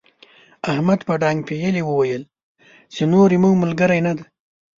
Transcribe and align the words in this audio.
احمد 0.71 0.99
په 1.07 1.13
ډانګ 1.21 1.39
پېيلې 1.47 1.81
وويل 1.85 2.23
چې 2.93 3.01
نور 3.11 3.29
زموږ 3.35 3.55
ملګری 3.63 3.99
نه 4.07 4.11
دی. 4.17 4.25